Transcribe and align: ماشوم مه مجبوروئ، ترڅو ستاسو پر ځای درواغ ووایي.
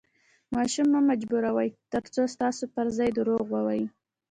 ماشوم 0.53 0.87
مه 0.93 0.99
مجبوروئ، 1.09 1.69
ترڅو 1.93 2.21
ستاسو 2.35 2.63
پر 2.73 2.85
ځای 2.97 3.09
درواغ 3.17 3.47
ووایي. 3.51 3.85